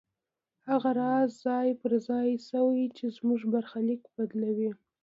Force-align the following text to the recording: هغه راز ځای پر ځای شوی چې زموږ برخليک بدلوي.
هغه 0.69 0.89
راز 0.99 1.29
ځای 1.45 1.69
پر 1.81 1.91
ځای 2.07 2.29
شوی 2.49 2.83
چې 2.97 3.05
زموږ 3.17 3.41
برخليک 3.53 4.01
بدلوي. 4.15 4.71